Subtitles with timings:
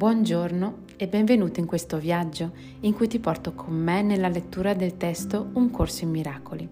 [0.00, 4.96] Buongiorno e benvenuto in questo viaggio in cui ti porto con me nella lettura del
[4.96, 6.66] testo Un corso in miracoli.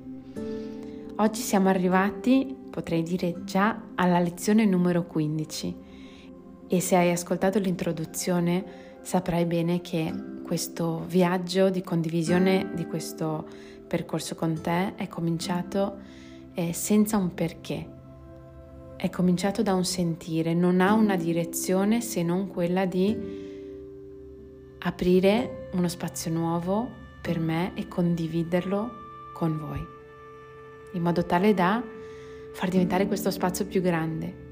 [1.17, 5.77] Oggi siamo arrivati, potrei dire già, alla lezione numero 15
[6.69, 8.65] e se hai ascoltato l'introduzione
[9.03, 10.11] saprai bene che
[10.43, 13.47] questo viaggio di condivisione di questo
[13.87, 15.99] percorso con te è cominciato
[16.55, 17.97] eh, senza un perché
[18.99, 23.17] è cominciato da un sentire, non ha una direzione se non quella di
[24.81, 26.91] aprire uno spazio nuovo
[27.23, 28.91] per me e condividerlo
[29.35, 29.81] con voi,
[30.95, 31.81] in modo tale da
[32.53, 34.47] far diventare questo spazio più grande.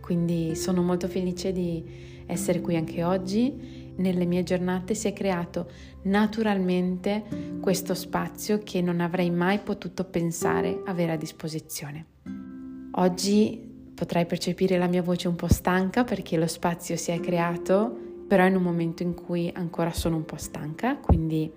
[0.00, 3.92] Quindi sono molto felice di essere qui anche oggi.
[3.96, 5.68] Nelle mie giornate si è creato
[6.02, 12.59] naturalmente questo spazio che non avrei mai potuto pensare avere a disposizione.
[12.92, 17.96] Oggi potrai percepire la mia voce un po' stanca perché lo spazio si è creato,
[18.26, 21.52] però in un momento in cui ancora sono un po' stanca, quindi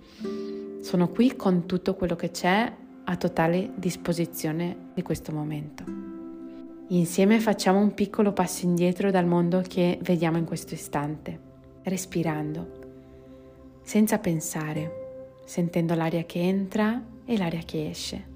[0.80, 2.72] sono qui con tutto quello che c'è
[3.04, 5.84] a totale disposizione di questo momento.
[6.88, 11.40] Insieme facciamo un piccolo passo indietro dal mondo che vediamo in questo istante,
[11.82, 12.68] respirando,
[13.82, 18.33] senza pensare, sentendo l'aria che entra e l'aria che esce.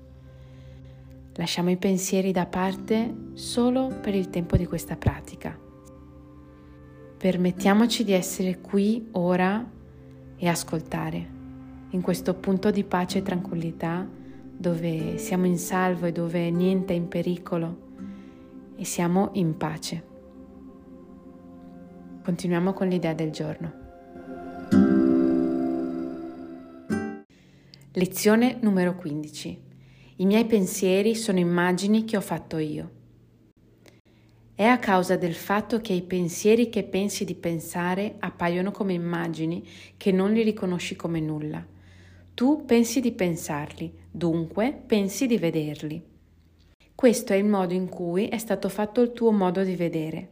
[1.39, 5.57] Lasciamo i pensieri da parte solo per il tempo di questa pratica.
[7.17, 9.65] Permettiamoci di essere qui ora
[10.37, 11.31] e ascoltare,
[11.91, 14.05] in questo punto di pace e tranquillità
[14.51, 17.87] dove siamo in salvo e dove niente è in pericolo
[18.75, 20.05] e siamo in pace.
[22.25, 23.73] Continuiamo con l'idea del giorno.
[27.93, 29.67] Lezione numero 15.
[30.21, 32.91] I miei pensieri sono immagini che ho fatto io.
[34.53, 39.65] È a causa del fatto che i pensieri che pensi di pensare appaiono come immagini
[39.97, 41.65] che non li riconosci come nulla.
[42.35, 46.03] Tu pensi di pensarli, dunque pensi di vederli.
[46.97, 50.31] Questo è il modo in cui è stato fatto il tuo modo di vedere.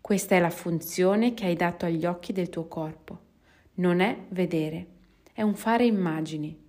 [0.00, 3.20] Questa è la funzione che hai dato agli occhi del tuo corpo.
[3.74, 4.86] Non è vedere,
[5.32, 6.59] è un fare immagini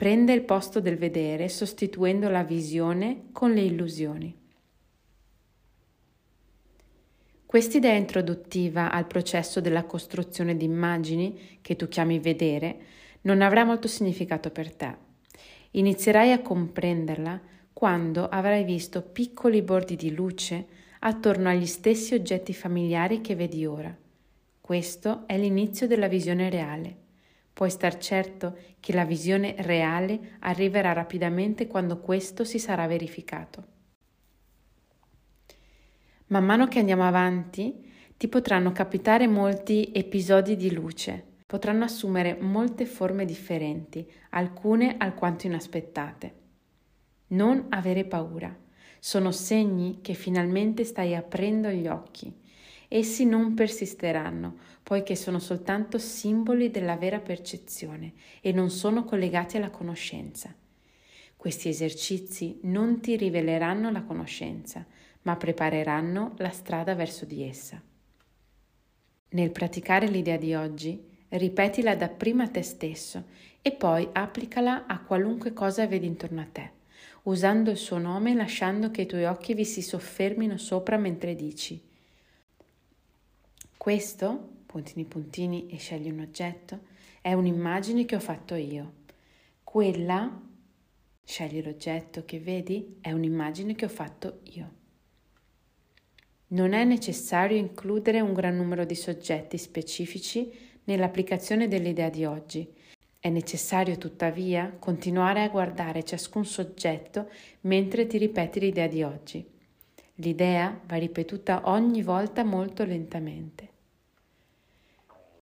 [0.00, 4.34] prende il posto del vedere sostituendo la visione con le illusioni.
[7.44, 12.78] Quest'idea introduttiva al processo della costruzione di immagini, che tu chiami vedere,
[13.22, 14.96] non avrà molto significato per te.
[15.72, 17.38] Inizierai a comprenderla
[17.70, 20.66] quando avrai visto piccoli bordi di luce
[21.00, 23.94] attorno agli stessi oggetti familiari che vedi ora.
[24.62, 27.08] Questo è l'inizio della visione reale.
[27.60, 33.64] Puoi star certo che la visione reale arriverà rapidamente quando questo si sarà verificato.
[36.28, 42.86] Man mano che andiamo avanti, ti potranno capitare molti episodi di luce, potranno assumere molte
[42.86, 46.34] forme differenti, alcune alquanto inaspettate.
[47.26, 48.56] Non avere paura,
[48.98, 52.39] sono segni che finalmente stai aprendo gli occhi
[52.92, 59.70] Essi non persisteranno, poiché sono soltanto simboli della vera percezione e non sono collegati alla
[59.70, 60.52] conoscenza.
[61.36, 64.84] Questi esercizi non ti riveleranno la conoscenza,
[65.22, 67.80] ma prepareranno la strada verso di essa.
[69.28, 73.26] Nel praticare l'idea di oggi, ripetila dapprima a te stesso
[73.62, 76.72] e poi applicala a qualunque cosa vedi intorno a te,
[77.22, 81.36] usando il suo nome e lasciando che i tuoi occhi vi si soffermino sopra mentre
[81.36, 81.86] dici
[83.80, 86.80] questo, puntini puntini e scegli un oggetto,
[87.22, 88.92] è un'immagine che ho fatto io.
[89.64, 90.38] Quella,
[91.24, 94.72] scegli l'oggetto che vedi, è un'immagine che ho fatto io.
[96.48, 100.52] Non è necessario includere un gran numero di soggetti specifici
[100.84, 102.70] nell'applicazione dell'idea di oggi.
[103.18, 107.30] È necessario tuttavia continuare a guardare ciascun soggetto
[107.62, 109.58] mentre ti ripeti l'idea di oggi.
[110.20, 113.68] L'idea va ripetuta ogni volta molto lentamente.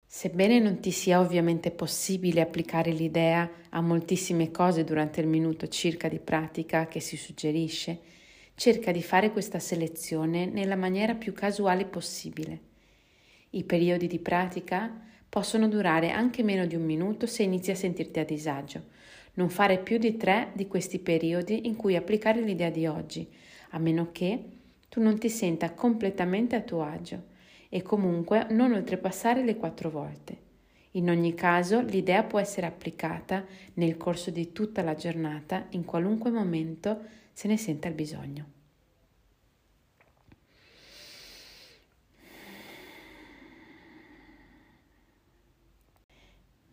[0.05, 6.07] Sebbene non ti sia ovviamente possibile applicare l'idea a moltissime cose durante il minuto circa
[6.07, 7.99] di pratica che si suggerisce,
[8.53, 12.59] cerca di fare questa selezione nella maniera più casuale possibile.
[13.51, 14.95] I periodi di pratica
[15.27, 18.83] possono durare anche meno di un minuto se inizi a sentirti a disagio.
[19.33, 23.27] Non fare più di tre di questi periodi in cui applicare l'idea di oggi,
[23.71, 24.51] a meno che
[24.97, 27.25] tu non ti senta completamente a tuo agio
[27.69, 30.45] e comunque non oltrepassare le quattro volte.
[30.93, 33.45] In ogni caso l'idea può essere applicata
[33.75, 36.99] nel corso di tutta la giornata in qualunque momento
[37.31, 38.45] se ne senta il bisogno.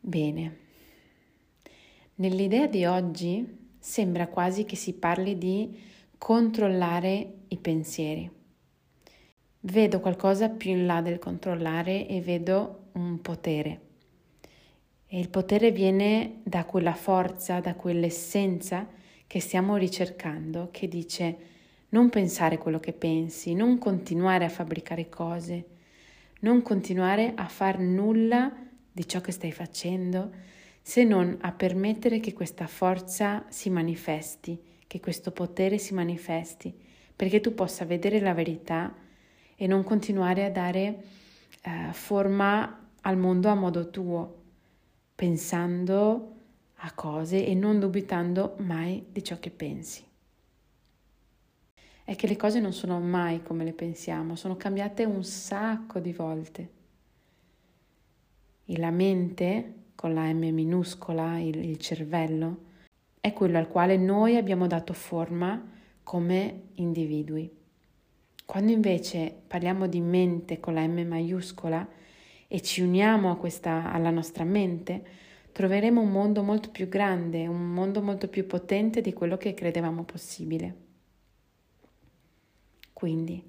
[0.01, 0.57] Bene,
[2.15, 8.31] nell'idea di oggi sembra quasi che si parli di controllare i pensieri.
[9.61, 13.81] Vedo qualcosa più in là del controllare e vedo un potere.
[15.07, 18.87] E il potere viene da quella forza, da quell'essenza
[19.27, 21.37] che stiamo ricercando, che dice
[21.91, 25.67] non pensare quello che pensi, non continuare a fabbricare cose,
[26.41, 28.53] non continuare a far nulla
[28.93, 30.31] di ciò che stai facendo,
[30.83, 36.75] se non a permettere che questa forza si manifesti, che questo potere si manifesti,
[37.17, 38.93] perché tu possa vedere la verità
[39.57, 41.03] e non continuare a dare
[41.63, 44.43] eh, forma al mondo a modo tuo,
[45.15, 46.33] pensando
[46.77, 50.03] a cose e non dubitando mai di ciò che pensi.
[52.03, 56.13] È che le cose non sono mai come le pensiamo, sono cambiate un sacco di
[56.13, 56.69] volte.
[58.67, 62.73] E la mente, con la M minuscola, il, il cervello,
[63.21, 65.73] è quello al quale noi abbiamo dato forma
[66.05, 67.51] come individui.
[68.45, 71.89] Quando invece parliamo di mente con la M maiuscola
[72.47, 75.03] e ci uniamo questa, alla nostra mente,
[75.51, 80.05] troveremo un mondo molto più grande, un mondo molto più potente di quello che credevamo
[80.05, 80.77] possibile.
[82.93, 83.43] Quindi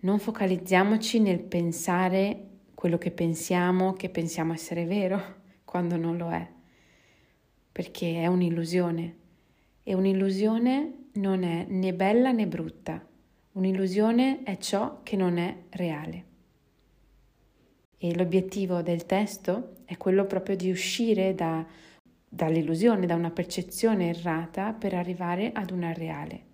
[0.00, 6.48] non focalizziamoci nel pensare quello che pensiamo, che pensiamo essere vero, quando non lo è,
[7.70, 9.16] perché è un'illusione
[9.82, 13.04] e un'illusione non è né bella né brutta,
[13.52, 16.24] un'illusione è ciò che non è reale.
[17.98, 21.66] E l'obiettivo del testo è quello proprio di uscire da,
[22.28, 26.48] dall'illusione, da una percezione errata per arrivare ad una reale.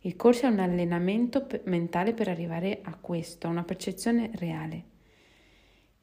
[0.00, 4.84] Il corso è un allenamento mentale per arrivare a questo, a una percezione reale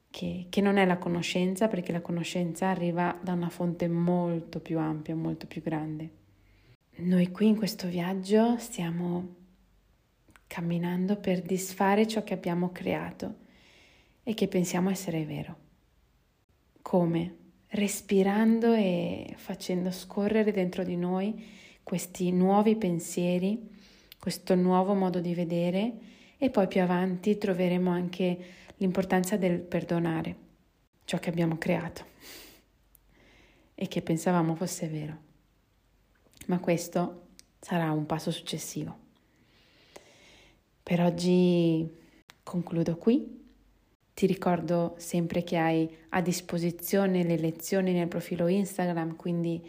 [0.10, 4.80] che, che non è la conoscenza, perché la conoscenza arriva da una fonte molto più
[4.80, 6.10] ampia, molto più grande.
[7.00, 9.36] Noi qui in questo viaggio stiamo
[10.48, 13.36] camminando per disfare ciò che abbiamo creato
[14.24, 15.56] e che pensiamo essere vero.
[16.82, 17.36] Come?
[17.68, 21.46] Respirando e facendo scorrere dentro di noi
[21.84, 23.76] questi nuovi pensieri,
[24.18, 25.94] questo nuovo modo di vedere
[26.38, 28.38] e poi più avanti troveremo anche
[28.78, 30.36] l'importanza del perdonare
[31.06, 32.06] ciò che abbiamo creato
[33.76, 35.26] e che pensavamo fosse vero.
[36.45, 37.24] Ma questo
[37.60, 38.95] sarà un passo successivo.
[40.84, 41.89] Per oggi
[42.44, 43.36] concludo qui.
[44.13, 49.62] Ti ricordo sempre che hai a disposizione le lezioni nel profilo Instagram, quindi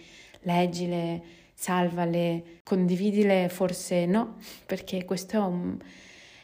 [0.42, 1.22] leggile,
[1.52, 5.76] salvale, condividile, forse no, perché questo è, un,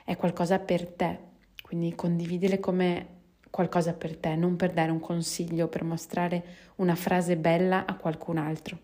[0.04, 1.32] è qualcosa per te
[1.74, 3.06] quindi condividile come
[3.50, 6.44] qualcosa per te, non per dare un consiglio, per mostrare
[6.76, 8.78] una frase bella a qualcun altro.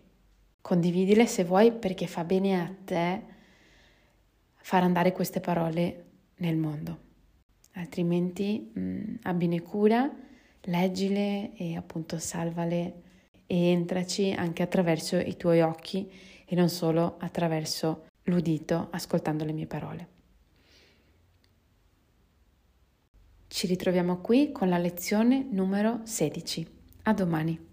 [0.61, 3.21] Condividile se vuoi perché fa bene a te
[4.57, 6.05] far andare queste parole
[6.37, 7.09] nel mondo.
[7.73, 10.09] Altrimenti mh, mm, abbine cura,
[10.61, 13.01] leggile e appunto salvale
[13.47, 16.09] e entraci anche attraverso i tuoi occhi
[16.45, 20.07] e non solo attraverso l'udito ascoltando le mie parole.
[23.47, 26.67] Ci ritroviamo qui con la lezione numero 16.
[27.03, 27.70] A domani.